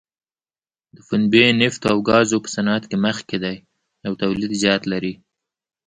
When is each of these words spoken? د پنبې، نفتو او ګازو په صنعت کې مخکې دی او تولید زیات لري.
د 0.95 0.97
پنبې، 1.07 1.45
نفتو 1.61 1.85
او 1.93 1.97
ګازو 2.09 2.37
په 2.43 2.49
صنعت 2.55 2.83
کې 2.89 2.97
مخکې 3.05 3.37
دی 3.43 3.57
او 4.07 4.11
تولید 4.21 4.51
زیات 4.63 4.83
لري. 4.91 5.13